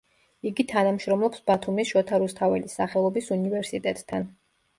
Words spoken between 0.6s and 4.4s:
თანამშრომლობს ბათუმის შოთა რუსთაველის სახელობის უნივერსიტეტთან.